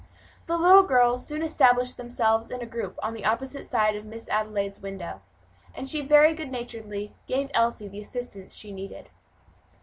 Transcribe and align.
The 0.47 0.57
little 0.57 0.81
girls 0.81 1.27
soon 1.27 1.43
established 1.43 1.95
themselves 1.95 2.49
in 2.49 2.59
a 2.59 2.65
group 2.65 2.97
on 3.03 3.13
the 3.13 3.23
opposite 3.23 3.67
side 3.67 3.95
of 3.95 4.03
Miss 4.03 4.27
Adelaide's 4.29 4.79
window, 4.79 5.21
and 5.75 5.87
she 5.87 6.01
very 6.01 6.33
good 6.33 6.49
naturedly 6.51 7.13
gave 7.27 7.51
Elsie 7.53 7.87
the 7.87 7.99
assistance 8.01 8.55
she 8.55 8.71
needed. 8.71 9.09